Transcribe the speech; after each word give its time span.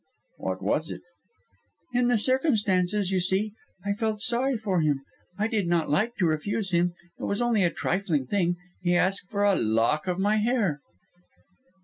"What 0.37 0.63
was 0.63 0.89
it?" 0.89 1.01
"In 1.93 2.07
the 2.07 2.17
circumstances 2.17 3.11
you 3.11 3.19
see 3.19 3.53
I 3.85 3.93
felt 3.93 4.19
sorry 4.19 4.57
for 4.57 4.81
him 4.81 5.03
I 5.37 5.45
did 5.45 5.67
not 5.67 5.91
like 5.91 6.15
to 6.15 6.25
refuse 6.25 6.71
him; 6.71 6.95
it 7.19 7.23
was 7.25 7.39
only 7.39 7.63
a 7.63 7.69
trifling 7.69 8.25
thing. 8.25 8.55
He 8.81 8.95
asked 8.95 9.29
for 9.29 9.43
a 9.43 9.53
lock 9.55 10.07
of 10.07 10.17
my 10.17 10.37
hair!" 10.37 10.79